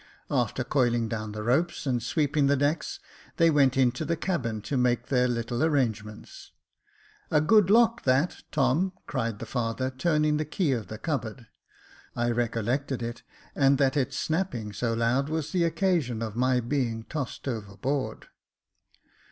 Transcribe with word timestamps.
After 0.31 0.63
coiling 0.63 1.07
down 1.09 1.31
the 1.31 1.43
ropes, 1.43 1.85
and 1.85 2.01
sweeping 2.01 2.47
the 2.47 2.57
decks, 2.57 2.99
they 3.37 3.51
went 3.51 3.77
into 3.77 4.03
the 4.03 4.17
cabin 4.17 4.59
to 4.63 4.75
make 4.75 5.09
their 5.09 5.27
little 5.27 5.63
arrangements." 5.63 6.49
A 7.29 7.39
good 7.39 7.69
lock 7.69 8.01
that, 8.05 8.41
Tom," 8.51 8.93
cried 9.05 9.37
the 9.37 9.45
father, 9.45 9.91
turning 9.91 10.37
the 10.37 10.43
key 10.43 10.71
of 10.71 10.87
the 10.87 10.97
cupboard. 10.97 11.45
(I 12.15 12.31
recollected 12.31 13.03
it, 13.03 13.21
and 13.53 13.77
that 13.77 13.95
its 13.95 14.17
snap 14.17 14.49
ping 14.53 14.73
so 14.73 14.95
loud 14.95 15.29
was 15.29 15.51
the 15.51 15.65
occasion 15.65 16.23
of 16.23 16.35
my 16.35 16.61
being 16.61 17.03
tossed 17.03 17.47
over 17.47 17.57
Jacob 17.57 17.67
Faithful']'}, 17.67 17.77
board.) 17.99 18.27